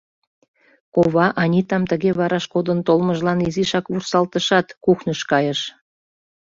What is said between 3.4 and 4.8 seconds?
изишак вурсалтышат,